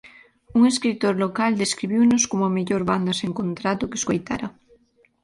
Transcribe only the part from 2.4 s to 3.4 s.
a mellor banda sen